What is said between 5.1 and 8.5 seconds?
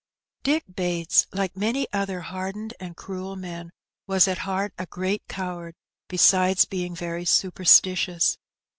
coward, besides being very superstitious.